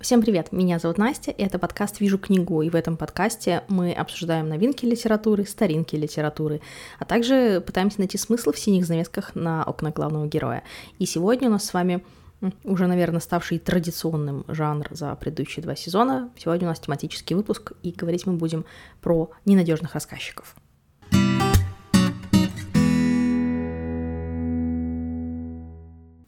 [0.00, 3.92] Всем привет, меня зовут Настя, и это подкаст «Вижу книгу», и в этом подкасте мы
[3.92, 6.62] обсуждаем новинки литературы, старинки литературы,
[6.98, 10.62] а также пытаемся найти смысл в синих занавесках на окна главного героя.
[10.98, 12.02] И сегодня у нас с вами
[12.64, 16.30] уже, наверное, ставший традиционным жанр за предыдущие два сезона.
[16.34, 18.64] Сегодня у нас тематический выпуск, и говорить мы будем
[19.02, 20.56] про ненадежных рассказчиков.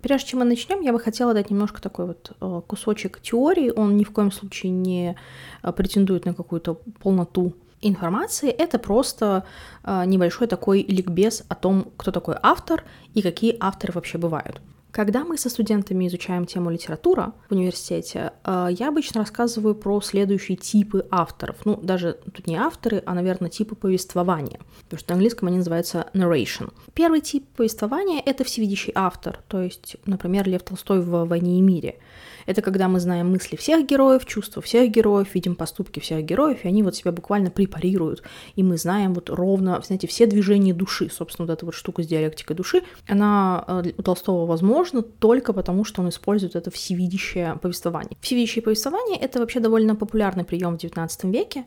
[0.03, 3.73] Прежде чем мы начнем, я бы хотела дать немножко такой вот э, кусочек теории.
[3.75, 5.17] Он ни в коем случае не
[5.63, 8.51] э, претендует на какую-то полноту информации.
[8.51, 9.45] Это просто
[9.85, 12.83] э, небольшой такой ликбез о том, кто такой автор
[13.15, 14.61] и какие авторы вообще бывают.
[14.93, 20.59] Когда мы со студентами изучаем тему литература в университете, э, я обычно рассказываю про следующие
[20.59, 21.57] типы авторов.
[21.65, 24.61] Ну, даже тут не авторы, а, наверное, типы повествования.
[24.85, 26.75] Потому что на английском они называются narration.
[26.93, 29.41] Первый тип повествования— это всевидящий автор.
[29.49, 31.97] То есть, например, Лев Толстой в «Войне и мире».
[32.45, 36.69] Это когда мы знаем мысли всех героев, чувства всех героев, видим поступки всех героев, и
[36.69, 38.25] они вот себя буквально препарируют.
[38.57, 41.09] И мы знаем вот ровно, знаете, все движения души.
[41.09, 45.85] Собственно, вот эта вот штука с диалектикой души, она э, у Толстого возможна только потому,
[45.85, 48.17] что он использует это всевидящее повествование.
[48.21, 51.65] Всевидящее повествование— это вообще довольно популярный прием в XIX веке,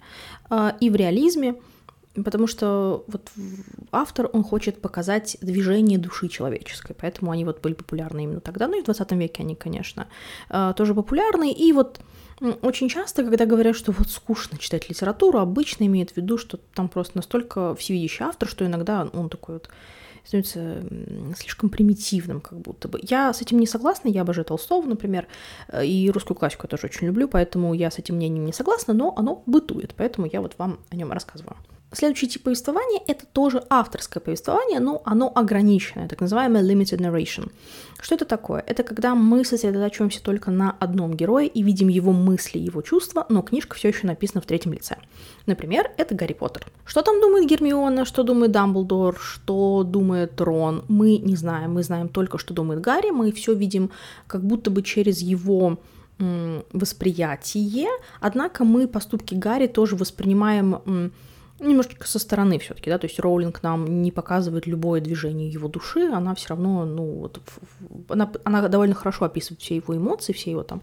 [0.49, 1.55] э, и в реализме,
[2.23, 3.31] потому что вот
[3.91, 8.77] автор, он хочет показать движение души человеческой, поэтому они вот были популярны именно тогда, ну
[8.77, 10.07] и в 20 веке они, конечно,
[10.49, 11.99] э, тоже популярны, и вот
[12.61, 16.89] очень часто, когда говорят, что вот скучно читать литературу, обычно имеют в виду, что там
[16.89, 19.69] просто настолько всевидящий автор, что иногда он такой вот
[20.25, 20.83] становится
[21.37, 22.99] слишком примитивным, как будто бы.
[23.01, 25.27] Я с этим не согласна, я обожаю Толстого, например,
[25.67, 28.93] э, и русскую классику я тоже очень люблю, поэтому я с этим мнением не согласна,
[28.93, 31.55] но оно бытует, поэтому я вот вам о нем рассказываю.
[31.95, 37.51] Следующий тип повествования— это тоже авторское повествование, но оно ограниченное, так называемое limited narration.
[38.01, 38.61] Что это такое?
[38.67, 43.41] Это когда мы сосредотачиваемся только на одном герое и видим его мысли, его чувства, но
[43.41, 44.97] книжка все еще написана в третьем лице.
[45.45, 46.67] Например, это Гарри Поттер.
[46.85, 51.75] Что там думает Гермиона, что думает Дамблдор, что думает Рон, мы не знаем.
[51.75, 53.89] Мы знаем только, что думает Гарри, мы все видим
[54.27, 55.79] как будто бы через его
[56.17, 57.89] восприятие,
[58.21, 61.11] однако мы поступки Гарри тоже воспринимаем
[61.59, 66.07] немножечко со стороны все-таки, да, то есть Роулинг нам не показывает любое движение его души,
[66.07, 67.39] она все равно, ну, вот,
[68.09, 70.81] она, она довольно хорошо описывает все его эмоции, все его там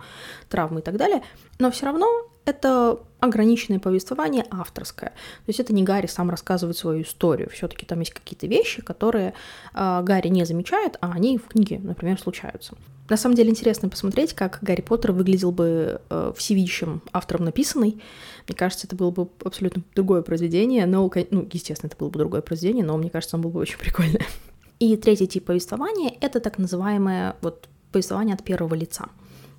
[0.49, 1.23] травмы и так далее,
[1.59, 5.11] но все равно это ограниченное повествование авторское.
[5.11, 7.49] То есть это не Гарри сам рассказывает свою историю.
[7.51, 9.35] Все-таки там есть какие-то вещи, которые
[9.75, 12.75] э, Гарри не замечает, а они в книге, например, случаются.
[13.09, 18.01] На самом деле интересно посмотреть, как Гарри Поттер выглядел бы э, всевидящим автором написанный.
[18.49, 22.41] Мне кажется, это было бы абсолютно другое произведение, но, ну, естественно, это было бы другое
[22.43, 24.27] произведение, но мне кажется, он был бы очень прикольное.
[24.81, 29.09] И третий тип повествования— это так называемое вот повествование от первого лица.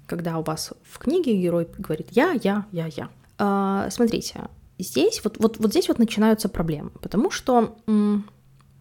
[0.08, 3.10] Когда у вас в книге герой говорит «я, я, я, я».
[3.40, 8.30] Э, смотрите, здесь вот, вот, вот здесь вот начинаются проблемы, потому что м,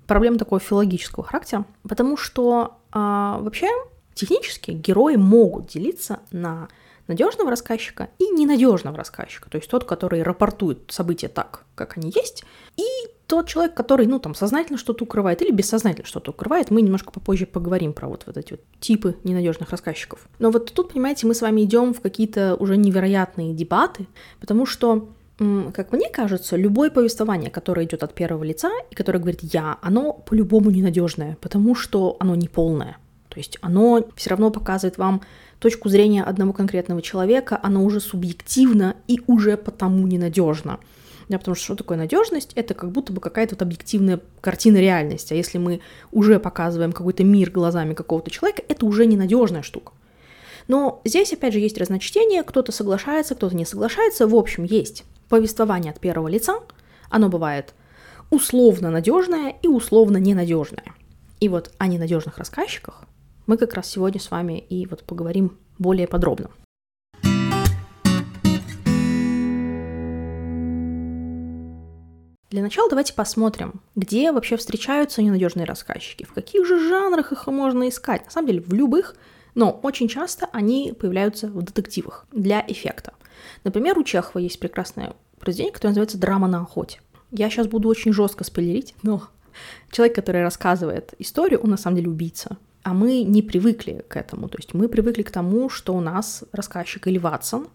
[0.06, 3.69] проблема такого филологического характера, потому что э, вообще
[4.15, 6.69] Технически герои могут делиться на
[7.09, 12.44] надежного рассказчика и ненадежного рассказчика, то есть тот, который рапортует события так, как они есть,
[12.77, 12.84] и
[13.32, 16.70] тот человек, который, ну, там, сознательно что-то укрывает или бессознательно что-то укрывает.
[16.70, 20.28] Мы немножко попозже поговорим про вот, вот эти вот типы ненадежных рассказчиков.
[20.38, 24.06] Но вот тут, понимаете, мы с вами идем в какие-то уже невероятные дебаты,
[24.38, 25.09] потому что
[25.72, 30.12] как мне кажется, любое повествование, которое идет от первого лица и которое говорит я, оно
[30.12, 32.99] по-любому ненадежное, потому что оно не полное.
[33.31, 35.22] То есть оно все равно показывает вам
[35.59, 40.81] точку зрения одного конкретного человека, оно уже субъективно и уже потому ненадежно.
[41.32, 42.53] Да, потому что что такое надежность?
[42.56, 45.32] Это как будто бы какая-то вот объективная картина реальности.
[45.32, 49.93] А если мы уже показываем какой-то мир глазами какого-то человека, это уже ненадежная штука.
[50.69, 54.26] Но здесь, опять же, есть разночтение, кто-то соглашается, кто-то не соглашается.
[54.26, 56.56] В общем, есть повествование от первого лица,
[57.09, 57.72] оно бывает
[58.28, 60.85] условно надежное и условно ненадежное.
[61.40, 63.05] И вот о ненадежных рассказчиках
[63.46, 66.50] мы как раз сегодня с вами и вот поговорим более подробно.
[72.52, 77.88] Для начала давайте посмотрим, где вообще встречаются ненадежные рассказчики, в каких же жанрах их можно
[77.88, 78.26] искать.
[78.26, 79.16] На самом деле в любых,
[79.54, 83.14] но очень часто они появляются в детективах для эффекта.
[83.64, 87.00] Например, у Чехова есть прекрасное произведение, которое называется «Драма на охоте».
[87.31, 89.22] Я сейчас буду очень жестко спойлерить, но
[89.90, 92.58] человек, который рассказывает историю, он на самом деле убийца.
[92.82, 94.50] А мы не привыкли к этому.
[94.50, 97.69] То есть мы привыкли к тому, что у нас рассказчик или Ватсон,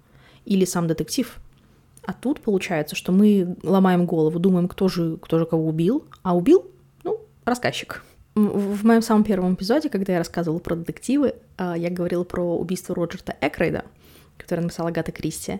[0.45, 1.35] или сам детектив.
[2.07, 6.37] А тут получается, что мы ломаем голову, думаем, кто же, кто же кого убил, а
[6.37, 6.65] убил,
[7.03, 8.01] ну, рассказчик.
[8.33, 12.95] В моем самом первом эпизоде, когда я рассказывала про детективы, а, я говорила про убийство
[12.95, 13.83] Роджерта Экрейда.
[14.37, 15.59] который написала Агата Кристи.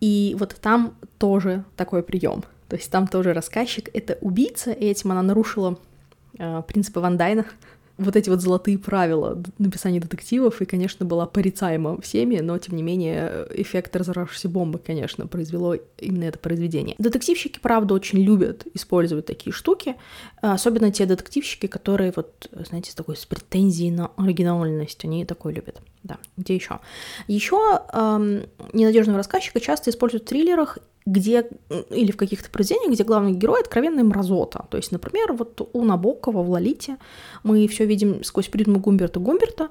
[0.00, 2.42] И вот там тоже такой прием.
[2.68, 5.78] То есть там тоже рассказчик— это убийца, и этим она нарушила
[6.38, 7.44] э, принципы Ван Дайна,
[7.98, 12.82] вот эти вот золотые правила написания детективов, и, конечно, была порицаема всеми, но, тем не
[12.82, 16.94] менее, эффект разорвавшейся бомбы, конечно, произвело именно это произведение.
[16.98, 19.96] Детективщики, правда, очень любят использовать такие штуки,
[20.40, 25.80] особенно те детективщики, которые вот, знаете, с такой с претензией на оригинальность, они такое любят.
[26.04, 26.78] Да, где еще?
[27.26, 30.78] Еще эм, ненадежного рассказчика часто используют в триллерах
[31.08, 31.48] где,
[31.90, 34.66] или в каких-то произведениях, где главный герой откровенная мразота.
[34.70, 36.98] То есть, например, вот у Набокова в «Лолите»
[37.42, 39.68] мы все видим сквозь призму Гумберта Гумберта,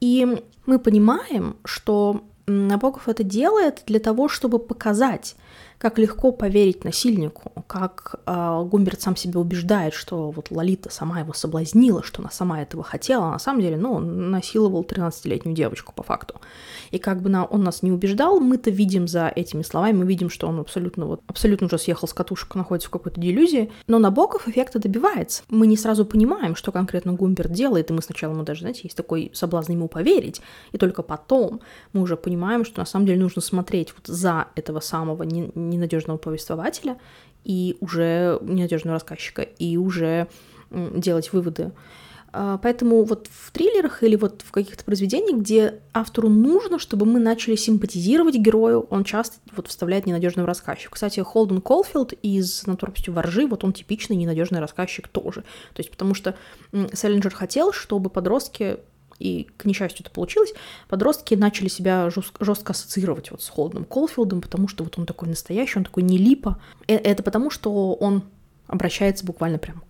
[0.00, 5.36] и мы понимаем, что Набоков это делает для того, чтобы показать,
[5.78, 11.32] как легко поверить насильнику, как э, Гумберт сам себя убеждает, что вот Лолита сама его
[11.34, 15.92] соблазнила, что она сама этого хотела, а на самом деле, ну, он насиловал 13-летнюю девочку
[15.94, 16.40] по факту.
[16.90, 20.30] И как бы на, он нас не убеждал, мы-то видим за этими словами, мы видим,
[20.30, 24.48] что он абсолютно вот, абсолютно уже съехал с катушек, находится в какой-то делюзии, но Набоков
[24.48, 25.42] эффекта добивается.
[25.48, 28.96] Мы не сразу понимаем, что конкретно Гумберт делает, и мы сначала, ему даже, знаете, есть
[28.96, 30.40] такой соблазн ему поверить,
[30.72, 31.60] и только потом
[31.92, 36.18] мы уже понимаем, что на самом деле нужно смотреть вот за этого самого не, ненадежного
[36.18, 36.98] повествователя
[37.44, 40.28] и уже ненадежного рассказчика, и уже
[40.70, 41.72] делать выводы.
[42.36, 47.20] А, поэтому вот в триллерах или вот в каких-то произведениях, где автору нужно, чтобы мы
[47.20, 50.94] начали симпатизировать герою, он часто вот вставляет ненадежного рассказчика.
[50.94, 55.42] Кстати, Холден Колфилд из «Натурпостью воржи», вот он типичный ненадежный рассказчик тоже.
[55.74, 56.34] То есть потому что
[56.92, 58.78] Селлинджер хотел, чтобы подростки
[59.18, 60.52] и, к несчастью, это получилось,
[60.88, 65.28] подростки начали себя жестко, жестко ассоциировать вот с Холденом Колфилдом, потому что вот он такой
[65.28, 66.60] настоящий, он такой не липа.
[66.86, 68.24] Э, это потому, что он
[68.66, 69.82] обращается буквально прям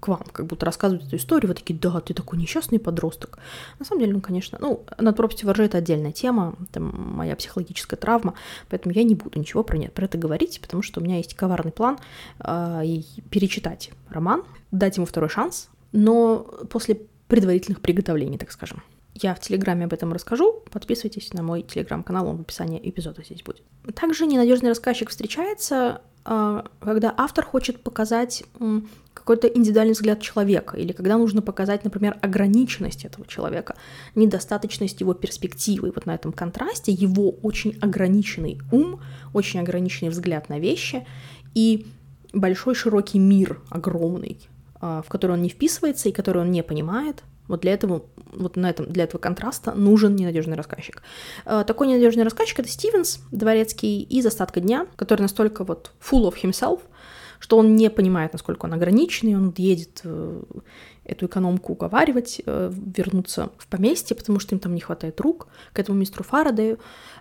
[0.00, 3.38] к вам, как будто рассказывает эту историю, вы такие, да, ты такой несчастный подросток.
[3.78, 7.98] На самом деле, ну, конечно, ну, над пропастью воржи это отдельная тема, это моя психологическая
[7.98, 8.34] травма,
[8.70, 11.34] поэтому я не буду ничего про, нет, про это говорить, потому что у меня есть
[11.34, 11.98] коварный план
[12.40, 12.82] э,
[13.28, 18.82] перечитать роман, дать ему второй шанс, но после предварительных приготовлений, так скажем.
[19.14, 20.62] Я в Телеграме об этом расскажу.
[20.70, 23.62] Подписывайтесь на мой Телеграм-канал, он в описании эпизода здесь будет.
[23.94, 28.44] Также ненадежный рассказчик встречается, а, когда автор хочет показать
[29.14, 33.74] какой-то индивидуальный взгляд человека, или когда нужно показать, например, ограниченность этого человека,
[34.14, 35.88] недостаточность его перспективы.
[35.88, 39.00] И вот на этом контрасте его очень ограниченный ум,
[39.32, 41.06] очень ограниченный взгляд на вещи
[41.54, 41.86] и
[42.32, 44.38] большой широкий мир, огромный,
[44.80, 47.22] в который он не вписывается и который он не понимает.
[47.48, 51.02] Вот для этого, вот на этом, для этого контраста нужен ненадежный рассказчик.
[51.44, 56.36] А, такой ненадежный рассказчик это Стивенс, дворецкий из остатка дня, который настолько вот full of
[56.40, 56.80] himself,
[57.40, 60.42] что он не понимает, насколько он ограниченный, он едет э,
[61.10, 65.78] эту экономку уговаривать, э, вернуться в поместье, потому что им там не хватает рук к
[65.78, 66.78] этому мистеру Фарадею,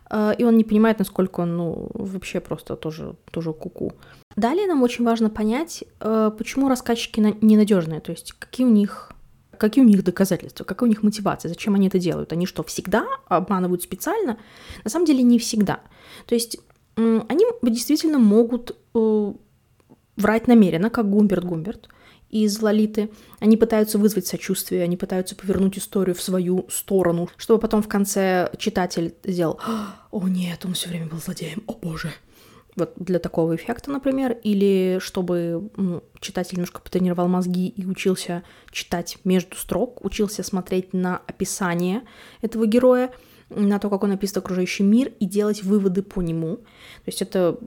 [0.09, 3.87] э, и он не понимает, насколько он, ну, вообще просто тоже, тоже куку.
[3.87, 3.93] -ку.
[4.35, 9.11] Далее нам очень важно понять, э, почему рассказчики ненадежные, то есть какие у них
[9.57, 12.31] какие у них доказательства, какая у них мотивация, зачем они это делают.
[12.31, 14.37] Они что, всегда обманывают специально?
[14.85, 15.79] На самом деле не всегда.
[16.25, 16.59] То есть
[16.95, 19.33] они действительно могут э,
[20.15, 21.89] врать намеренно, как Гумберт Гумберт
[22.29, 23.09] из Лолиты.
[23.39, 28.51] Они пытаются вызвать сочувствие, они пытаются повернуть историю в свою сторону, чтобы потом в конце
[28.57, 29.59] читатель сделал
[30.11, 32.13] «О нет, он все время был злодеем, о боже!»
[32.75, 39.17] вот для такого эффекта, например, или чтобы ну, читатель немножко потренировал мозги и учился читать
[39.23, 42.03] между строк, учился смотреть на описание
[42.41, 43.11] этого героя,
[43.49, 46.57] на то, как он описывает окружающий мир, и делать выводы по нему.
[46.57, 47.57] То есть это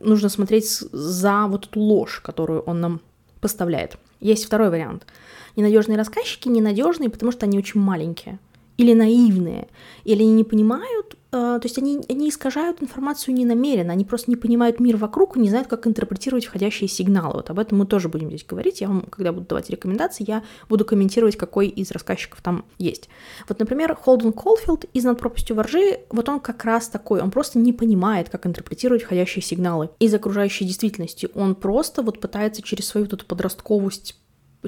[0.00, 3.00] нужно смотреть за вот эту ложь, которую он нам
[3.44, 3.98] поставляет.
[4.20, 5.06] Есть второй вариант.
[5.54, 8.38] Ненадежные рассказчики ненадежные, потому что они очень маленькие
[8.76, 9.68] или наивные,
[10.04, 14.30] или они не понимают, э, то есть они, они искажают информацию не намеренно, они просто
[14.30, 17.34] не понимают мир вокруг и не знают, как интерпретировать входящие сигналы.
[17.34, 18.80] Вот об этом мы тоже будем здесь говорить.
[18.80, 23.08] Я вам, когда буду давать рекомендации, я буду комментировать, какой из рассказчиков там есть.
[23.48, 27.58] Вот, например, Холден Колфилд из «Над пропастью воржи», вот он как раз такой, он просто
[27.58, 31.28] не понимает, как интерпретировать входящие сигналы из окружающей действительности.
[31.34, 34.16] Он просто вот пытается через свою вот эту подростковость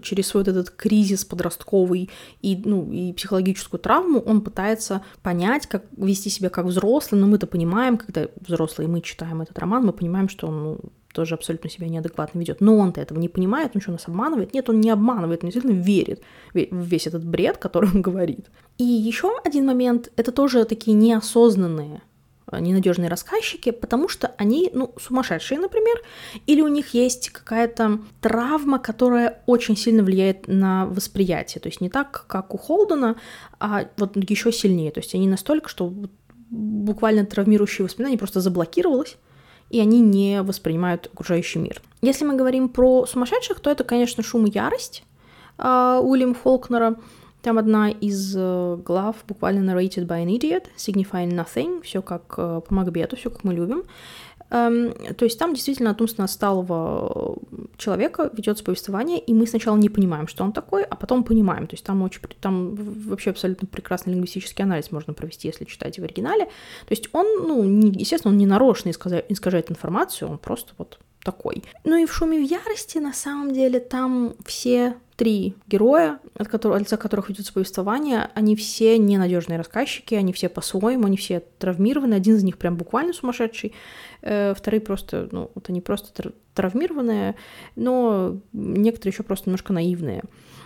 [0.01, 2.11] через свой вот этот кризис подростковый
[2.43, 7.47] и, ну, и психологическую травму, он пытается понять, как вести себя как взрослый, но мы-то
[7.47, 10.79] понимаем, когда взрослые мы читаем этот роман, мы понимаем, что он ну,
[11.13, 12.61] тоже абсолютно себя неадекватно ведет.
[12.61, 14.53] Но он-то этого не понимает, он что, нас обманывает?
[14.53, 16.23] Нет, он не обманывает, он действительно верит
[16.53, 18.51] в весь этот бред, который он говорит.
[18.77, 22.03] И еще один момент, это тоже такие неосознанные
[22.53, 26.01] ненадежные рассказчики, потому что они, ну, сумасшедшие, например,
[26.47, 31.61] или у них есть какая-то травма, которая очень сильно влияет на восприятие.
[31.61, 33.17] То есть не так, как у Холдена,
[33.59, 34.93] а вот еще сильнее.
[34.93, 35.93] То есть они настолько, что
[36.51, 39.17] буквально травмирующие воспоминания просто заблокировалось,
[39.71, 41.83] и они не воспринимают окружающий мир.
[42.03, 45.03] Если мы говорим про сумасшедших, то это, конечно, шум и ярость
[45.59, 46.97] э, Уильям Фолкнера.
[47.47, 52.61] Там одна из э, глав буквально narrated by an idiot, signifying nothing, все как э,
[52.67, 53.85] по Макбету, все как мы любим.
[54.51, 57.39] Эм, то есть там действительно от умственно отсталого
[57.77, 61.69] человека ведется повествование, и мы сначала не понимаем, что он такой, а потом понимаем.
[61.69, 66.03] То есть там очень там вообще абсолютно прекрасный лингвистический анализ можно провести, если читать в
[66.03, 66.47] оригинале.
[66.47, 70.99] То есть он, ну, не, естественно, он не нарочно искажает, искажает информацию, он просто вот
[71.23, 71.63] такой.
[71.85, 76.77] Ну и в шуме в ярости, на самом деле, там все три героя, от, которых,
[76.77, 82.15] от лица которых ведется повествование, они все ненадежные рассказчики, они все по-своему, они все травмированы.
[82.15, 83.73] Один из них прям буквально сумасшедший,
[84.23, 87.35] э, вторые просто, ну, вот они просто травмированные,
[87.77, 90.23] но некоторые еще просто немножко наивные.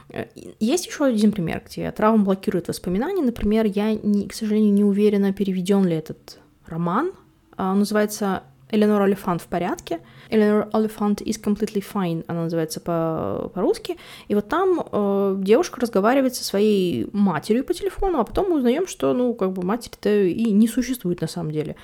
[0.08, 0.26] Э,
[0.58, 3.22] есть еще один пример, где травма блокирует воспоминания.
[3.22, 7.12] Например, я, не, к сожалению, не уверена, переведен ли этот роман.
[7.56, 10.00] А, он называется Эленор Олифант в порядке.
[10.28, 13.96] Эленор Олифант is completely fine, она называется по- по-русски.
[14.28, 18.86] И вот там э, девушка разговаривает со своей матерью по телефону, а потом мы узнаем,
[18.86, 21.76] что, ну, как бы матери-то и не существует на самом деле.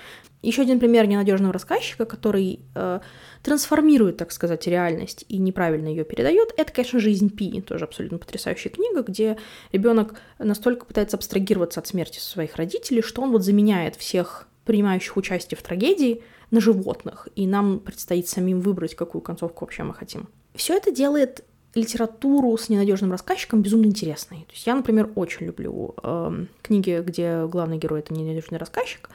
[0.43, 3.01] Еще один пример ненадежного рассказчика, который э,
[3.43, 8.71] трансформирует, так сказать, реальность и неправильно ее передает, это, конечно, жизнь Пи, тоже абсолютно потрясающая
[8.71, 9.39] книга, где
[9.73, 15.59] ребенок настолько пытается абстрагироваться от смерти своих родителей, что он вот заменяет всех принимающих участие
[15.59, 20.29] в трагедии на животных, и нам предстоит самим выбрать, какую концовку вообще мы хотим.
[20.55, 24.39] Все это делает литературу с ненадежным рассказчиком безумно интересной.
[24.49, 29.11] То есть я, например, очень люблю э, книги, где главный герой это ненадежный рассказчик,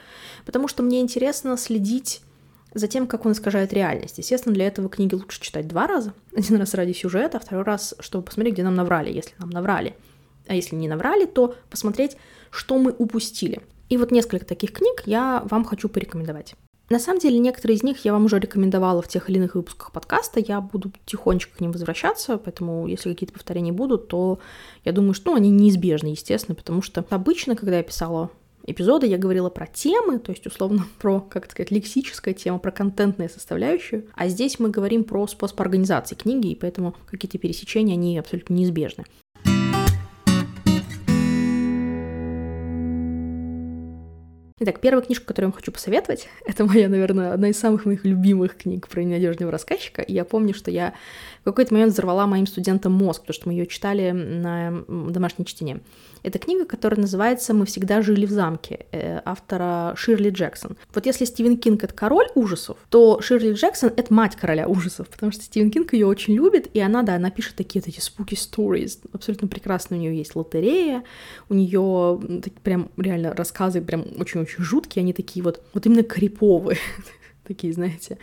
[0.46, 2.22] потому что мне интересно следить
[2.74, 4.18] за тем, как он искажает реальность.
[4.18, 6.14] Естественно, для этого книги лучше читать два раза.
[6.34, 9.96] Один раз ради сюжета, а второй раз, чтобы посмотреть, где нам наврали, если нам наврали.
[10.46, 12.16] А если не наврали, то посмотреть,
[12.50, 13.60] что мы упустили.
[13.88, 16.54] И вот несколько таких книг я вам хочу порекомендовать.
[16.90, 19.92] На самом деле, некоторые из них я вам уже рекомендовала в тех или иных выпусках
[19.92, 20.40] подкаста.
[20.40, 24.40] Я буду тихонечко к ним возвращаться, поэтому если какие-то повторения будут, то
[24.84, 28.30] я думаю, что ну, они неизбежны, естественно, потому что обычно, когда я писала
[28.66, 33.30] эпизоды, я говорила про темы, то есть, условно, про, как сказать, лексическая тема, про контентную
[33.30, 38.54] составляющую, а здесь мы говорим про способ организации книги, и поэтому какие-то пересечения, они абсолютно
[38.54, 39.04] неизбежны.
[44.64, 48.04] Итак, первая книжка, которую я вам хочу посоветовать, это моя, наверное, одна из самых моих
[48.04, 50.02] любимых книг про ненадежного рассказчика.
[50.02, 50.94] И я помню, что я
[51.40, 55.80] в какой-то момент взорвала моим студентам мозг, потому что мы ее читали на домашнее чтение.
[56.22, 60.76] Это книга, которая называется «Мы всегда жили в замке» э, автора Ширли Джексон.
[60.94, 65.32] Вот если Стивен Кинг— это король ужасов, то Ширли Джексон— это мать короля ужасов, потому
[65.32, 69.00] что Стивен Кинг ее очень любит, и она, да, она пишет такие эти spooky stories.
[69.12, 71.02] Абсолютно прекрасно у нее есть лотерея,
[71.48, 72.20] у нее
[72.62, 76.78] прям реально рассказы прям очень-очень жуткие, они такие вот, вот именно криповые
[77.54, 78.18] такие, знаете,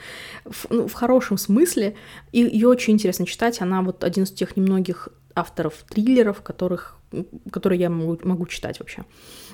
[0.45, 1.95] в, ну, в хорошем смысле.
[2.31, 3.62] И ее очень интересно читать.
[3.62, 7.00] Она вот один из тех немногих авторов триллеров, которых
[7.51, 9.03] которые я могу, могу читать вообще.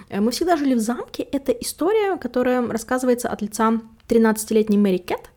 [0.10, 5.29] Э, «Мы всегда жили в замке»— это история, которая рассказывается от лица 13-летней Мэри Кэт.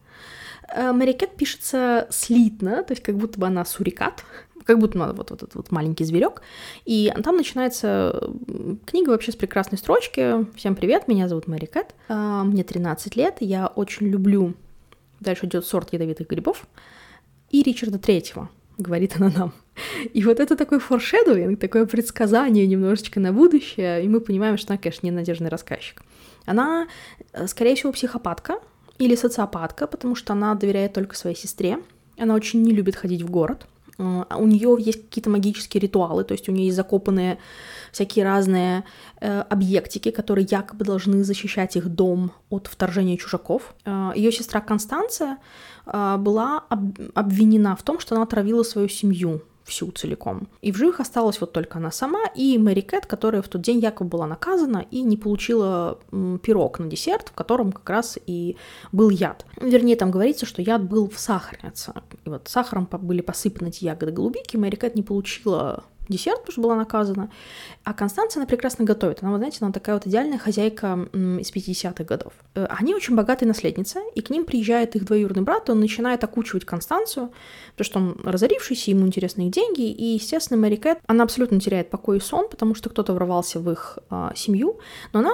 [0.68, 4.24] Э, Мэри Кэт пишется слитно, то есть как будто бы она сурикат,
[4.64, 6.42] как будто она вот, вот этот вот маленький зверек.
[6.84, 8.30] И там начинается
[8.86, 10.46] книга вообще с прекрасной строчки.
[10.56, 14.54] Всем привет, меня зовут Мэри Кэт, э, мне 13 лет, я очень люблю...
[15.20, 16.66] Дальше идет сорт ядовитых грибов.
[17.50, 19.52] И Ричарда Третьего, говорит она нам.
[20.12, 24.78] И вот это такой форшедуинг, такое предсказание немножечко на будущее, и мы понимаем, что она,
[24.78, 26.02] конечно, ненадежный рассказчик.
[26.46, 26.88] Она,
[27.32, 28.60] э, скорее всего, психопатка
[28.98, 31.78] или социопатка, потому что она доверяет только своей сестре.
[32.16, 33.66] Она очень не любит ходить в город.
[33.98, 37.38] Э, у нее есть какие-то магические ритуалы, то есть у нее есть закопанные
[37.92, 38.84] всякие разные
[39.20, 43.74] э, объектики, которые якобы должны защищать их дом от вторжения чужаков.
[43.84, 45.38] Э, ее сестра Констанция
[45.86, 50.48] э, была об- обвинена в том, что она отравила свою семью всю целиком.
[50.62, 53.78] И в живых осталась вот только она сама и Мэри Кэт, которая в тот день
[53.78, 55.98] якобы была наказана и не получила
[56.42, 58.56] пирог на десерт, в котором как раз и
[58.92, 59.44] был яд.
[59.56, 61.92] Вернее, там говорится, что яд был в сахарнице.
[62.24, 66.60] И вот сахаром были посыпаны эти ягоды голубики, Мэри Кэт не получила десерт, потому что
[66.60, 67.30] была наказана.
[67.84, 69.22] А Констанция, она прекрасно готовит.
[69.22, 72.32] Она, вы знаете, она такая вот идеальная хозяйка из 50-х годов.
[72.54, 76.64] Э, они очень богатые наследницы, и к ним приезжает их двоюродный брат, он начинает окучивать
[76.64, 77.32] Констанцию,
[77.76, 81.90] потому что он разорившийся, ему интересны их деньги, и, естественно, Мэри Кэт, она абсолютно теряет
[81.90, 84.80] покой и сон, потому что кто-то ворвался в их а, семью,
[85.12, 85.32] но она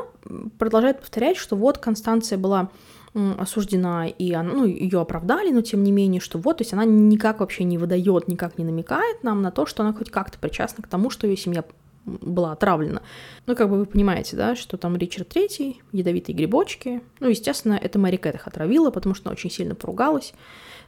[0.58, 2.70] продолжает повторять, что вот Констанция была
[3.14, 6.84] осуждена, и она, ну, ее оправдали, но тем не менее, что вот, то есть она
[6.84, 10.82] никак вообще не выдает, никак не намекает нам на то, что она хоть как-то причастна
[10.82, 11.64] к тому, что ее семья
[12.04, 13.02] была отравлена.
[13.46, 17.02] Ну, как бы вы понимаете, да, что там Ричард Третий, ядовитые грибочки.
[17.20, 20.34] Ну, естественно, это Мэри Кэт их отравила, потому что она очень сильно поругалась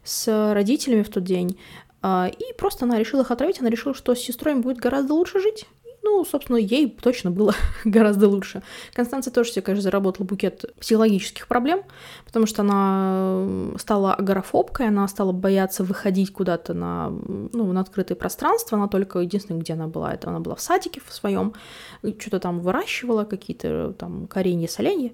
[0.05, 1.59] с родителями в тот день.
[2.03, 5.15] А, и просто она решила их отравить, она решила, что с сестрой им будет гораздо
[5.15, 5.67] лучше жить.
[6.07, 7.53] Ну, собственно, ей точно было
[7.85, 8.63] гораздо лучше.
[8.95, 11.83] Констанция тоже себе, конечно, заработала букет психологических проблем,
[12.25, 17.11] потому что она стала агорафобкой, она стала бояться выходить куда-то на,
[17.53, 18.79] ну, на открытое пространство.
[18.79, 21.55] Она только единственное, где она была, это она была в садике в своем,
[22.03, 25.11] что-то там выращивала, какие-то там коренья, соленья.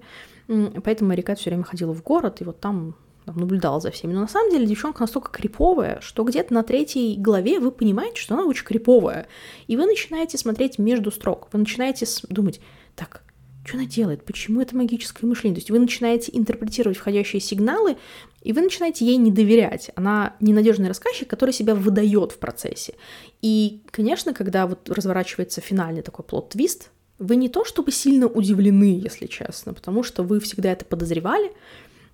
[0.85, 4.13] Поэтому Рикат все время ходила в город, и вот там там, наблюдала за всеми.
[4.13, 8.35] Но на самом деле девчонка настолько криповая, что где-то на третьей главе вы понимаете, что
[8.35, 9.27] она очень криповая.
[9.67, 11.49] И вы начинаете смотреть между строк.
[11.53, 12.61] Вы начинаете думать,
[12.95, 13.23] так,
[13.65, 15.57] что она делает, почему это магическое мышление.
[15.57, 17.97] То есть вы начинаете интерпретировать входящие сигналы,
[18.43, 19.91] и вы начинаете ей не доверять.
[19.95, 22.95] Она ненадежный рассказчик, который себя выдает в процессе.
[23.41, 29.27] И, конечно, когда вот разворачивается финальный такой плод-твист, вы не то чтобы сильно удивлены, если
[29.27, 31.53] честно, потому что вы всегда это подозревали,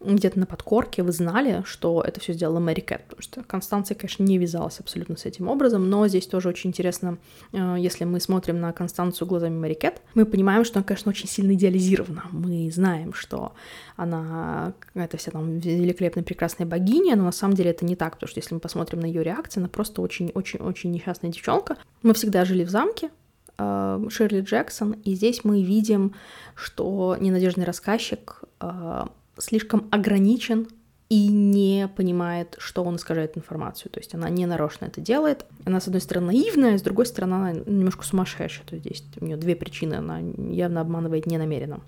[0.01, 4.23] где-то на подкорке вы знали, что это все сделала Мэри Кэт, потому что Констанция, конечно,
[4.23, 7.19] не вязалась абсолютно с этим образом, но здесь тоже очень интересно,
[7.53, 11.29] э, если мы смотрим на Констанцию глазами Мэри Кэт, мы понимаем, что она, конечно, очень
[11.29, 12.25] сильно идеализирована.
[12.31, 13.53] Мы знаем, что
[13.97, 18.29] она это вся там великолепная, прекрасная богиня, но на самом деле это не так, потому
[18.29, 21.77] что если мы посмотрим на ее реакцию, она просто очень-очень-очень несчастная девчонка.
[22.03, 23.11] Мы всегда жили в замке,
[23.59, 26.15] э, Ширли Джексон, и здесь мы видим,
[26.55, 29.07] что ненадежный рассказчик э,
[29.39, 30.69] слишком ограничен
[31.09, 33.91] и не понимает, что он искажает информацию.
[33.91, 35.47] То есть она не нарочно это делает.
[35.65, 38.67] Она, с одной стороны, наивная, с другой стороны, она немножко сумасшедшая.
[38.67, 39.95] То есть здесь у нее две причины.
[39.95, 41.81] Она явно обманывает ненамеренно.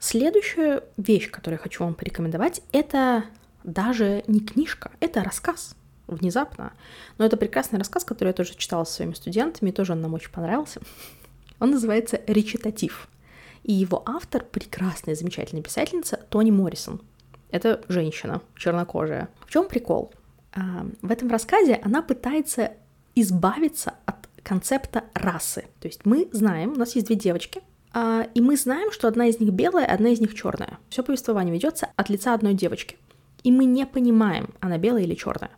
[0.00, 3.24] Следующая вещь, которую я хочу вам порекомендовать, это
[3.64, 5.74] даже не книжка, это рассказ
[6.06, 6.72] внезапно.
[7.18, 10.30] Но это прекрасный рассказ, который я тоже читала со своими студентами, тоже он нам очень
[10.30, 10.80] понравился.
[11.58, 13.08] Он называется «Речитатив».
[13.66, 17.00] И его автор— прекрасная, замечательная писательница Тони Моррисон.
[17.50, 19.28] Это женщина, чернокожая.
[19.44, 20.12] В чем прикол?
[20.54, 22.74] А, в этом рассказе она пытается
[23.16, 25.64] избавиться от концепта расы.
[25.80, 27.60] То есть мы знаем, у нас есть две девочки,
[27.92, 30.78] а, и мы знаем, что одна из них белая, одна из них черная.
[30.88, 32.96] Все повествование ведется от лица одной девочки.
[33.42, 35.50] И мы не понимаем, она белая или черная.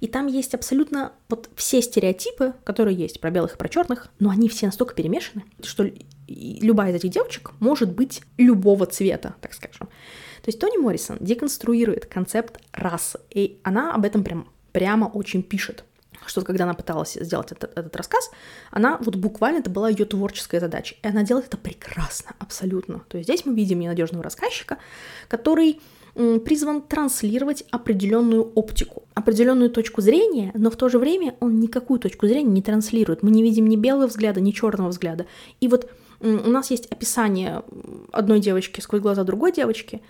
[0.00, 4.30] И там есть абсолютно вот все стереотипы, которые есть про белых и про черных, но
[4.30, 5.88] они все настолько перемешаны, что
[6.60, 9.88] любая из этих девочек может быть любого цвета, так скажем.
[10.42, 15.84] То есть Тони Моррисон деконструирует концепт расы, и она об этом прям, прямо очень пишет
[16.26, 18.30] что когда она пыталась сделать этот, этот рассказ,
[18.70, 23.02] она вот буквально это была ее творческая задача, и она делает это прекрасно, абсолютно.
[23.08, 24.78] То есть здесь мы видим ненадежного рассказчика,
[25.28, 25.80] который
[26.14, 32.26] призван транслировать определенную оптику, определенную точку зрения, но в то же время он никакую точку
[32.26, 33.22] зрения не транслирует.
[33.22, 35.26] Мы не видим ни белого взгляда, ни черного взгляда.
[35.60, 35.90] И вот
[36.22, 37.62] у нас есть описание
[38.12, 40.02] одной девочки сквозь глаза другой девочки,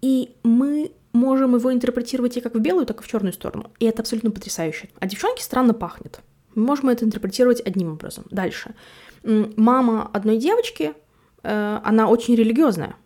[0.00, 3.70] и мы можем его интерпретировать и как в белую, так и в черную сторону.
[3.78, 4.88] И это абсолютно потрясающе.
[4.98, 6.20] А девчонке странно пахнет.
[6.54, 8.24] Мы можем это интерпретировать одним образом.
[8.30, 8.74] Дальше.
[9.22, 10.94] Мама одной девочки,
[11.42, 12.96] э, она очень религиозная.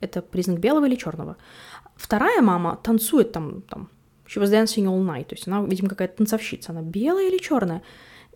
[0.00, 1.36] Это признак белого или черного.
[1.96, 3.88] Вторая мама танцует там, там,
[4.26, 7.82] she was dancing all night, то есть она, видимо, какая-то танцовщица, она белая или черная.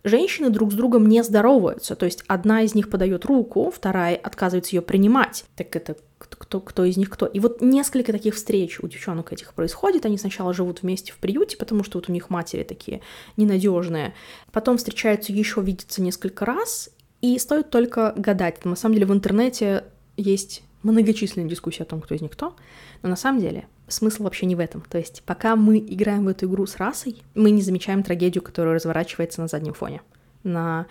[0.03, 4.75] Женщины друг с другом не здороваются, то есть одна из них подает руку, вторая отказывается
[4.75, 5.45] ее принимать.
[5.55, 7.25] Так это кто, кто из них кто.
[7.25, 10.05] И вот несколько таких встреч у девчонок этих происходит.
[10.05, 13.01] Они сначала живут вместе в приюте, потому что вот у них матери такие
[13.37, 14.13] ненадежные.
[14.51, 16.89] Потом встречаются еще, видятся несколько раз.
[17.21, 18.65] И стоит только гадать.
[18.65, 19.85] На самом деле в интернете
[20.17, 22.55] есть многочисленные дискуссии о том, кто из них кто.
[23.03, 24.81] Но на самом деле смысл вообще не в этом.
[24.81, 28.75] То есть пока мы играем в эту игру с расой, мы не замечаем трагедию, которая
[28.75, 30.01] разворачивается на заднем фоне.
[30.43, 30.87] На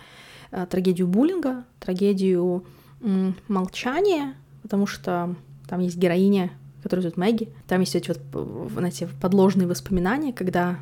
[0.51, 2.65] э, трагедию буллинга, трагедию
[3.01, 5.35] м, молчания, потому что
[5.67, 6.51] там есть героиня,
[6.83, 7.49] которая зовут Мэгги.
[7.67, 10.79] Там есть эти вот, знаете, подложные воспоминания, когда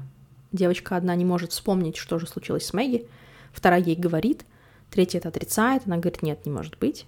[0.51, 3.05] девочка одна не может вспомнить, что же случилось с Мэгги,
[3.51, 4.45] вторая ей говорит,
[4.89, 7.05] третья это отрицает, она говорит, нет, не может быть.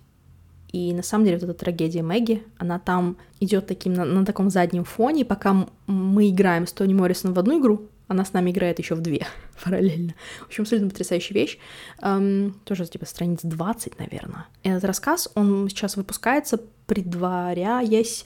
[0.71, 4.49] И на самом деле вот эта трагедия Мэгги, она там идет таким на, на таком
[4.49, 8.79] заднем фоне, пока мы играем с Тони Моррисоном в одну игру, она с нами играет
[8.79, 9.25] еще в две
[9.63, 10.13] параллельно.
[10.41, 11.57] В общем, абсолютно потрясающая вещь.
[12.01, 14.47] Эм, тоже типа страниц 20, наверное.
[14.63, 18.25] Этот рассказ, он сейчас выпускается, предваряясь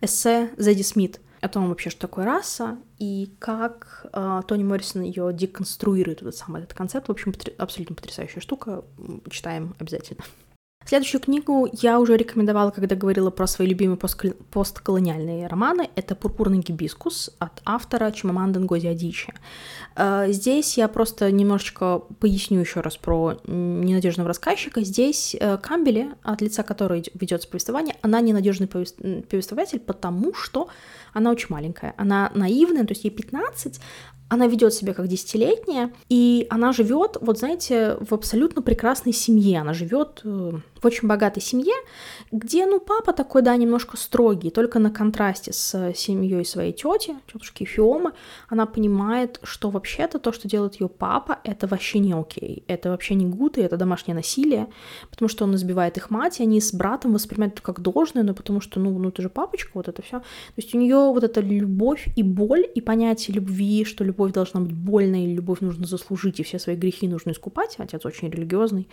[0.00, 5.30] эссе Зэдди Смит о том вообще, что такое раса, и как э, Тони Моррисон ее
[5.32, 7.08] деконструирует, этот самый этот концепт.
[7.08, 7.52] В общем, потр...
[7.58, 8.84] абсолютно потрясающая штука.
[9.30, 10.24] Читаем обязательно.
[10.88, 15.90] Следующую книгу я уже рекомендовала, когда говорила про свои любимые постколониальные романы.
[15.96, 19.34] Это «Пурпурный гибискус» от автора Чимаманды Ngozi Адичи.
[19.96, 24.80] Э, здесь я просто немножечко поясню еще раз про ненадежного рассказчика.
[24.80, 30.68] Здесь э, Камбели, от лица которой ведется повествование, она ненадежный повествователь, потому что
[31.12, 31.92] она очень маленькая.
[31.98, 33.78] Она наивная, то есть ей 15,
[34.28, 39.60] она ведет себя как десятилетняя, и она живет, вот знаете, в абсолютно прекрасной семье.
[39.60, 41.74] Она живет э, в очень богатой семье,
[42.32, 47.64] где, ну, папа такой, да, немножко строгий, только на контрасте с семьей своей тети, тетушки
[47.64, 48.12] Фиомы,
[48.48, 53.14] она понимает, что вообще-то то, что делает ее папа, это вообще не окей, это вообще
[53.14, 54.68] не гуд, и это домашнее насилие,
[55.10, 58.34] потому что он избивает их мать, и они с братом воспринимают это как должное, но
[58.34, 60.18] потому что, ну, ну ты же папочка, вот это все.
[60.20, 60.24] То
[60.56, 64.74] есть у нее вот эта любовь и боль, и понятие любви, что любовь должна быть
[64.74, 68.88] больной, и любовь нужно заслужить, и все свои грехи нужно искупать, отец очень религиозный,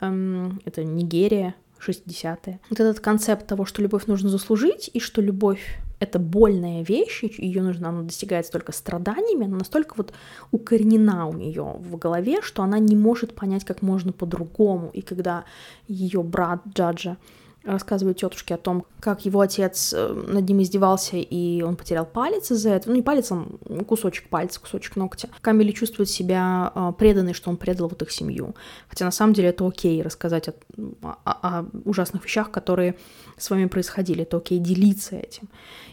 [0.00, 1.54] эм, это не гей, Нигерия,
[1.86, 2.60] 60-е.
[2.70, 7.62] Вот этот концепт того, что любовь нужно заслужить, и что любовь— это больная вещь, ее
[7.62, 10.14] нужно, она достигается только страданиями, она настолько вот
[10.50, 14.90] укоренена у нее в голове, что она не может понять, как можно по-другому.
[14.94, 15.44] И когда
[15.88, 17.18] ее брат Джаджа
[17.64, 22.50] рассказывает тетушке о том, как его отец э, над ним издевался, и он потерял палец
[22.50, 22.92] из-за этого.
[22.92, 23.44] Ну, не палец, а
[23.84, 25.28] кусочек пальца, кусочек ногтя.
[25.40, 28.54] Камили чувствует себя э, преданной, что он предал вот их семью.
[28.88, 30.54] Хотя на самом деле это окей рассказать о,
[31.02, 32.96] о, о ужасных вещах, которые
[33.36, 34.22] с вами происходили.
[34.22, 35.48] Это окей делиться этим.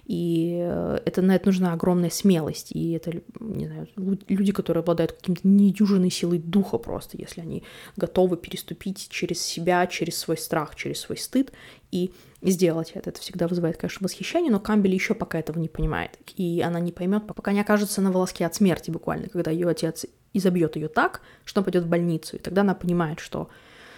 [0.07, 2.71] И э, это, на это нужна огромная смелость.
[2.71, 3.87] И это, не знаю,
[4.29, 7.63] люди, которые обладают каким-то недюжиной силой духа просто, если они
[7.97, 11.51] готовы переступить через себя, через свой страх, через свой стыд
[11.91, 13.09] и сделать это.
[13.09, 16.17] Это всегда вызывает, конечно, восхищение, но Камбель еще пока этого не понимает.
[16.37, 20.05] И она не поймет, пока не окажется на волоске от смерти буквально, когда ее отец
[20.33, 22.37] изобьет ее так, что пойдет в больницу.
[22.37, 23.49] И тогда она понимает, что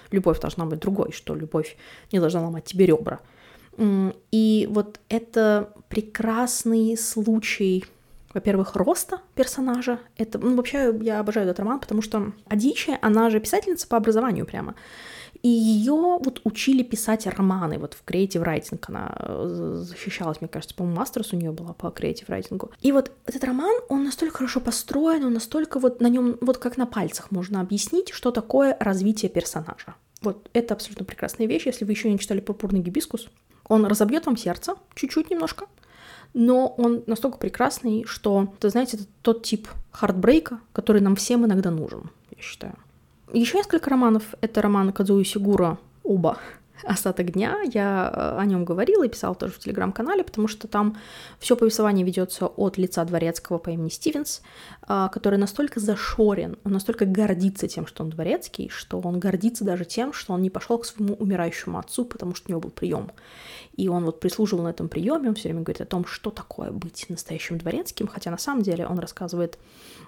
[0.10, 1.78] любовь должна быть другой, что любовь
[2.12, 3.20] не должна ломать тебе ребра.
[4.32, 7.86] И вот это прекрасный случай,
[8.34, 10.00] во-первых, роста персонажа.
[10.18, 14.46] Это, ну, вообще, я обожаю этот роман, потому что Адичи, она же писательница по образованию
[14.46, 14.76] прямо.
[15.42, 20.76] И ее вот учили писать романы, вот в Creative Writing она э, защищалась, мне кажется,
[20.76, 22.70] по-моему, masters у нее была по Creative Writing.
[22.82, 26.76] И вот этот роман, он настолько хорошо построен, он настолько вот на нем, вот как
[26.76, 29.96] на пальцах можно объяснить, что такое развитие персонажа.
[30.22, 33.30] Вот это абсолютно прекрасная вещь, если вы еще не читали «Пурпурный гибискус»,
[33.70, 35.68] он разобьет вам сердце, чуть-чуть немножко,
[36.34, 41.46] но он настолько прекрасный, что, вы знаете, это тот тип heartbreak а, который нам всем
[41.46, 42.76] иногда нужен, я считаю.
[43.32, 44.24] Еще несколько романов.
[44.42, 46.40] Это роман Кадзуи Сигура «Оба
[46.84, 47.58] остаток дня.
[47.74, 50.98] Я э, о нем говорила и писала тоже в телеграм-канале, потому что там
[51.40, 54.42] все повествование ведется от лица дворецкого по имени Стивенс,
[54.88, 59.86] э, который настолько зашорен, он настолько гордится тем, что он дворецкий, что он гордится даже
[59.86, 63.12] тем, что он не пошел к своему умирающему отцу, потому что у него был прием.
[63.76, 66.72] И он вот прислуживал на этом приеме, он все время говорит о том, что такое
[66.72, 69.58] быть настоящим дворецким, хотя на самом деле он рассказывает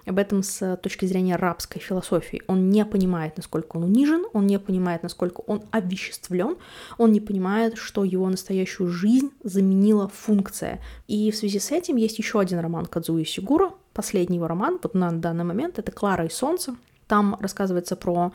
[0.04, 2.42] об этом с точки зрения рабской философии.
[2.46, 6.56] Он не понимает, насколько он унижен, он не понимает, насколько он обвеществлен,
[6.98, 10.80] он не понимает, что его настоящую жизнь заменила функция.
[11.08, 14.94] И в связи с этим есть еще один роман Кадзуи Сигура, последний его роман, вот
[14.94, 16.76] на данный момент, это «Клара и солнце».
[17.06, 18.32] Там рассказывается про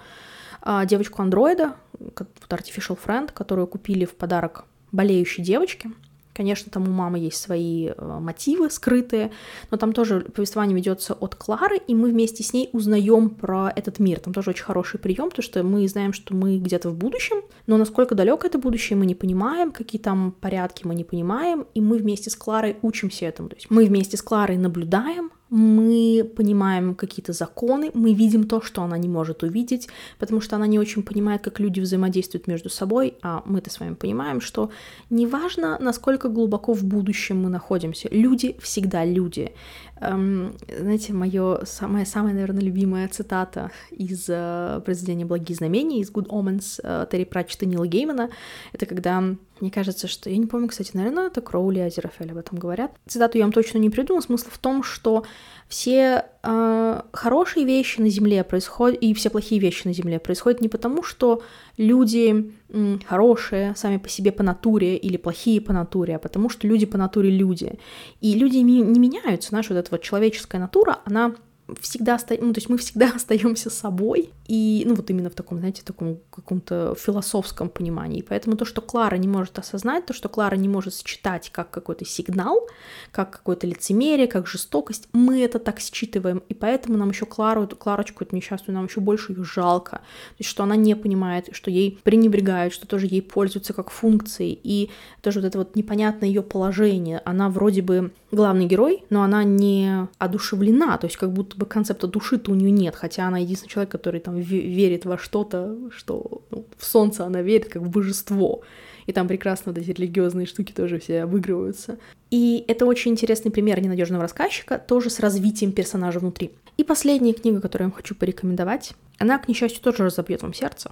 [0.62, 5.92] а, девочку-андроида, вот Artificial Friend, которую купили в подарок болеющей девочке–
[6.38, 9.32] Конечно, там у мамы есть свои э, мотивы скрытые,
[9.71, 13.97] но там тоже повествование ведется от Клары, и мы вместе с ней узнаем про этот
[13.97, 14.19] мир.
[14.19, 17.78] Там тоже очень хороший прием, потому что мы знаем, что мы где-то в будущем, но
[17.78, 21.97] насколько далеко это будущее, мы не понимаем, какие там порядки мы не понимаем, и мы
[21.97, 23.50] вместе с Кларой учимся этому.
[23.50, 28.82] То есть мы вместе с Кларой наблюдаем, мы понимаем какие-то законы, мы видим то, что
[28.84, 29.88] она не может увидеть,
[30.20, 33.96] потому что она не очень понимает, как люди взаимодействуют между собой, а мы-то с вами
[33.96, 34.70] понимаем, что
[35.10, 39.52] неважно, насколько глубоко в будущем мы находимся, люди всегда люди.
[40.00, 46.28] Эм, знаете, моё, самая, самая, наверное, любимая цитата из э, произведения «Благие знамения», из «Good
[46.28, 48.30] Omens» э, Терри Пратчета Нила Геймана,
[48.74, 49.24] это когда
[49.60, 50.30] мне кажется, что...
[50.30, 52.92] Я не помню, кстати, наверное, это Кроули и Азерафель об этом говорят.
[53.08, 54.22] Цитату я вам точно не придумала.
[54.22, 55.26] Смысл в том, что
[55.68, 60.70] все э, хорошие вещи на Земле происходят, и все плохие вещи на Земле происходят не
[60.70, 61.42] потому, что
[61.78, 66.68] люди м, хорошие сами по себе по натуре или плохие по натуре, а потому что
[66.68, 67.80] люди по натуре люди.
[68.22, 69.54] И люди не, не меняются.
[69.54, 71.36] Наша вот вот человеческая натура, она
[71.82, 75.60] всегда остаем, ну, то есть мы всегда остаемся собой, и, ну, вот именно в таком,
[75.60, 78.21] знаете, таком каком-то философском понимании.
[78.27, 82.06] Поэтому то, что Клара не может осознать, то, что Клара не может считать как какой-то
[82.06, 82.67] сигнал,
[83.12, 87.75] как какое-то лицемерие, как жестокость, мы это так считываем, и поэтому нам еще Клару, эту
[87.75, 91.71] Кларочку, эту несчастную, нам еще больше ее жалко, то есть что она не понимает, что
[91.71, 96.41] ей пренебрегают, что тоже ей пользуются как функцией, и тоже вот это вот непонятное ее
[96.41, 101.65] положение, она вроде бы главный герой, но она не одушевлена, то есть как будто бы
[101.65, 106.41] концепта души-то у нее нет, хотя она единственный человек, который там верит во что-то, что
[106.52, 108.62] ну, в солнце она верит как в божество.
[109.08, 111.98] И там прекрасно вот эти религиозные штуки тоже все обыгрываются.
[112.30, 116.52] И это очень интересный пример ненадежного рассказчика, тоже с развитием персонажа внутри.
[116.76, 120.91] И последняя книга, которую я вам хочу порекомендовать, она, к несчастью, тоже разобьет вам сердце.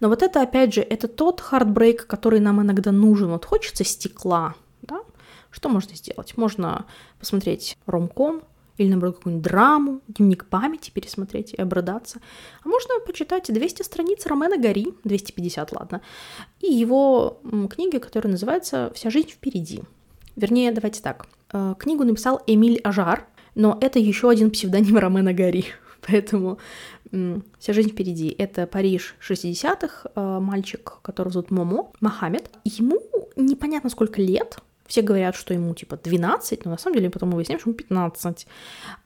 [0.00, 3.30] Но вот это, опять же, это тот хардбрейк, который нам иногда нужен.
[3.30, 5.00] Вот хочется стекла, да?
[5.50, 6.36] Что можно сделать?
[6.36, 6.86] Можно
[7.18, 8.42] посмотреть ромком,
[8.78, 12.20] или, наоборот, какую-нибудь драму, дневник памяти пересмотреть и обрадаться.
[12.64, 16.00] А можно почитать 200 страниц Ромена Гори, 250, ладно,
[16.60, 19.82] и его книги, которая называется «Вся жизнь впереди».
[20.36, 21.26] Вернее, давайте так.
[21.52, 25.66] Э, книгу написал Эмиль Ажар, но это еще один псевдоним Ромена Гори.
[26.06, 26.58] Поэтому
[27.58, 32.50] «Вся жизнь впереди»— это Париж 60-х, э, мальчик, которого зовут Момо, Мохаммед.
[32.64, 33.00] Ему
[33.36, 37.36] непонятно сколько лет, все говорят, что ему типа 12, но на самом деле потом мы
[37.36, 38.46] выясняем, что ему 15.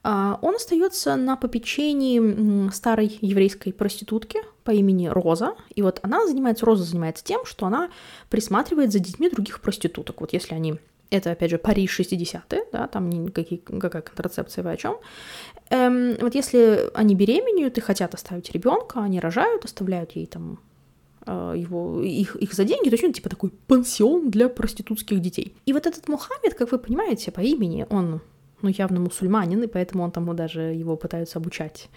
[0.04, 5.56] А, он остается на попечении старой еврейской проститутки по имени Роза.
[5.74, 7.90] И вот она занимается, Роза занимается тем, что она
[8.30, 10.20] присматривает за детьми других проституток.
[10.20, 10.76] Вот если они
[11.10, 14.96] это, опять же, Париж 60-е, да, там никакие, какая контрацепция, вы о чем.
[15.68, 20.58] Эм, вот если они беременеют и хотят оставить ребенка, они рожают, оставляют ей там
[21.26, 25.56] его, их, их за деньги, то есть он типа такой пансион для проститутских детей.
[25.66, 28.20] И вот этот Мухаммед, как вы понимаете, по имени, он
[28.62, 31.88] ну, явно мусульманин, и поэтому он там даже его пытаются обучать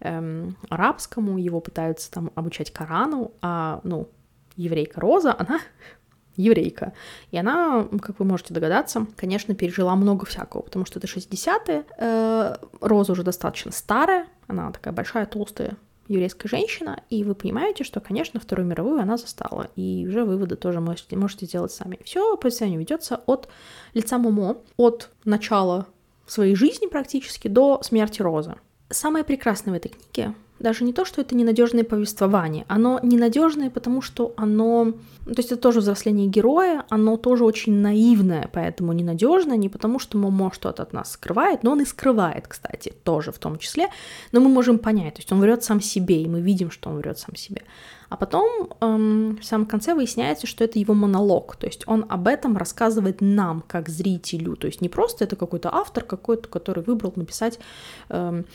[0.00, 4.08] эм, арабскому, его пытаются там обучать Корану, а, ну,
[4.56, 5.60] еврейка Роза, она
[6.36, 6.92] еврейка.
[7.30, 12.56] И она, как вы можете догадаться, конечно, пережила много всякого, потому что это 60-е, э,
[12.80, 15.76] Роза уже достаточно старая, она такая большая, толстая,
[16.10, 20.80] еврейская женщина, и вы понимаете, что, конечно, Вторую мировую она застала, и уже выводы тоже
[20.80, 21.98] можете, можете сделать сами.
[22.04, 23.48] Все повествование ведется от
[23.94, 25.86] лица Момо, от начала
[26.26, 28.56] своей жизни практически до смерти Розы.
[28.88, 34.02] Самое прекрасное в этой книге даже не то, что это ненадежное повествование, оно ненадежное, потому
[34.02, 34.92] что оно,
[35.24, 40.18] то есть это тоже взросление героя, оно тоже очень наивное, поэтому ненадежное, не потому что
[40.18, 43.88] Момо что-то от нас скрывает, но он и скрывает, кстати, тоже в том числе,
[44.32, 46.98] но мы можем понять, то есть он врет сам себе, и мы видим, что он
[46.98, 47.62] врет сам себе.
[48.10, 52.26] А потом эм, в самом конце выясняется, что это его монолог, то есть он об
[52.26, 57.12] этом рассказывает нам, как зрителю, то есть не просто это какой-то автор какой-то, который выбрал
[57.14, 57.60] написать
[58.08, 58.46] эм,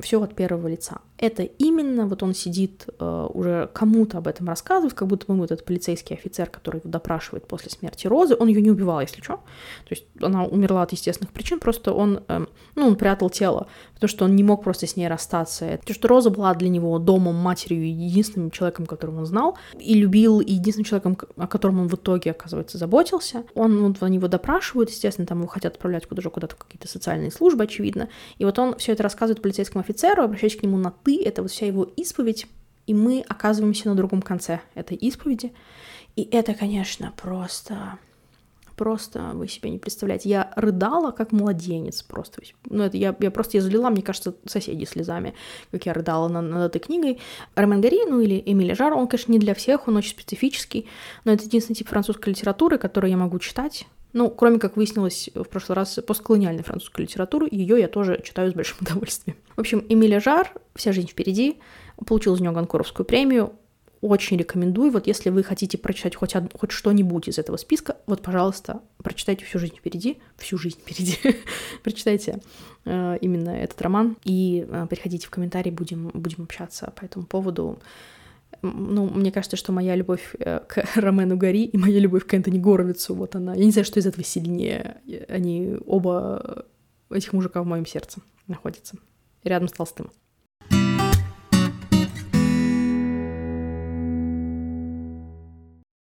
[0.00, 1.00] все от первого лица.
[1.18, 5.66] Это именно вот он сидит э, уже кому-то об этом рассказывает, как будто бы этот
[5.66, 9.90] полицейский офицер, который его допрашивает после смерти Розы, он ее не убивал, если что, то
[9.90, 13.66] есть она умерла от естественных причин, просто он, эм, ну, он прятал тело,
[14.02, 15.78] потому что он не мог просто с ней расстаться.
[15.84, 20.40] То, что Роза была для него домом, матерью, единственным человеком, которого он знал, и любил,
[20.40, 23.44] и единственным человеком, о котором он в итоге, оказывается, заботился.
[23.54, 27.62] Он, вот, они его допрашивают, естественно, там его хотят отправлять куда-то, куда-то какие-то социальные службы,
[27.62, 28.08] очевидно.
[28.38, 31.52] И вот он все это рассказывает полицейскому офицеру, обращаясь к нему на «ты», это вот
[31.52, 32.48] вся его исповедь,
[32.88, 35.52] и мы оказываемся на другом конце этой исповеди.
[36.16, 37.98] И это, конечно, просто
[38.76, 40.28] просто вы себе не представляете.
[40.28, 42.42] Я рыдала, как младенец просто.
[42.66, 45.34] Ну, это я, я просто я залила, мне кажется, соседи слезами,
[45.70, 47.20] как я рыдала над, над этой книгой.
[47.54, 50.86] Ромен Гари, ну или Эмили Жар, он, конечно, не для всех, он очень специфический,
[51.24, 53.86] но это единственный тип французской литературы, который я могу читать.
[54.12, 58.54] Ну, кроме как выяснилось в прошлый раз, постколониальной французской литературы, ее я тоже читаю с
[58.54, 59.36] большим удовольствием.
[59.56, 61.58] В общем, Эмилия Жар «Вся жизнь впереди»,
[62.06, 63.52] получил за нее Ганкоровскую премию,
[64.02, 64.90] очень рекомендую.
[64.90, 66.52] Вот если вы хотите прочитать хоть, од...
[66.58, 71.16] хоть что-нибудь из этого списка, вот, пожалуйста, прочитайте всю жизнь впереди, всю жизнь впереди,
[71.84, 72.42] прочитайте
[72.84, 77.78] э, именно этот роман и э, приходите в комментарии, будем, будем общаться по этому поводу.
[78.60, 82.58] Ну, мне кажется, что моя любовь э, к Ромену Гори и моя любовь к Энтони
[82.58, 83.54] Горовицу, вот она.
[83.54, 85.00] Я не знаю, что из этого сильнее.
[85.28, 86.66] Они оба
[87.08, 88.96] этих мужика в моем сердце находятся.
[89.44, 90.10] Рядом с Толстым.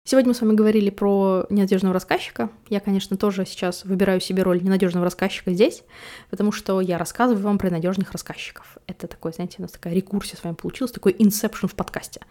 [0.09, 2.49] Сегодня мы с вами говорили про ненадежного рассказчика.
[2.67, 5.83] Я, конечно, тоже сейчас выбираю себе роль ненадежного рассказчика здесь,
[6.31, 8.79] потому что я рассказываю вам про надежных рассказчиков.
[8.87, 12.21] Это такой, знаете, у нас такая рекурсия с вами получилась, такой инсепшн в подкасте.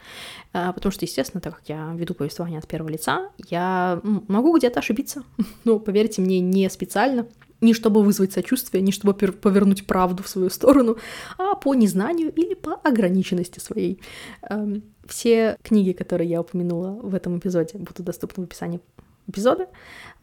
[0.53, 4.81] А, потому что, естественно, так как я веду повествование от первого лица, я могу где-то
[4.81, 5.23] ошибиться,
[5.64, 7.29] но, поверьте мне, не специально.
[7.61, 10.97] Не чтобы вызвать сочувствие, не чтобы повернуть правду в свою сторону,
[11.38, 14.01] а по незнанию или по ограниченности своей.
[14.49, 18.81] Эм, все книги, которые я упомянула в этом эпизоде, будут доступны в описании
[19.27, 19.68] эпизода.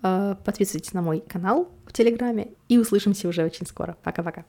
[0.03, 3.97] Э, подписывайтесь на мой канал в Телеграме и услышимся уже очень скоро.
[4.03, 4.45] Пока-пока.